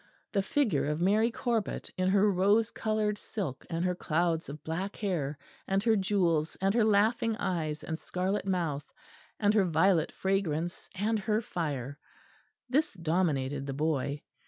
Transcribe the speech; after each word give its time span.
The 0.33 0.41
figure 0.41 0.87
of 0.87 0.99
Mary 0.99 1.29
Corbet 1.29 1.91
in 1.95 2.09
her 2.09 2.31
rose 2.31 2.71
coloured 2.71 3.19
silk 3.19 3.67
and 3.69 3.85
her 3.85 3.93
clouds 3.93 4.49
of 4.49 4.63
black 4.63 4.95
hair, 4.95 5.37
and 5.67 5.83
her 5.83 5.95
jewels 5.95 6.55
and 6.59 6.73
her 6.73 6.83
laughing 6.83 7.37
eyes 7.37 7.83
and 7.83 7.99
scarlet 7.99 8.47
mouth, 8.47 8.91
and 9.39 9.53
her 9.53 9.63
violet 9.65 10.11
fragrance 10.11 10.89
and 10.95 11.19
her 11.19 11.39
fire 11.39 11.99
this 12.67 12.93
dominated 12.93 13.67
the 13.67 13.73
boy. 13.73 14.23